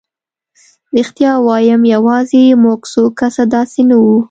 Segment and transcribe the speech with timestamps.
[0.97, 4.17] رښتیا ووایم یوازې موږ څو کسه داسې نه وو.